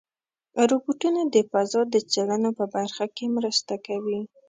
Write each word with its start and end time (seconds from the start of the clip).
روبوټونه 0.69 1.21
د 1.33 1.35
فضا 1.51 1.81
د 1.93 1.95
څېړنو 2.11 2.49
په 2.59 2.65
برخه 2.75 3.05
کې 3.15 3.25
مرسته 3.35 3.73
کوي. 3.87 4.21